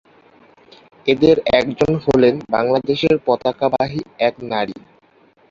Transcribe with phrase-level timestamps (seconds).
[1.07, 4.77] এদের একজন হলেন বাংলাদেশের পতাকাবাহী এক নারী।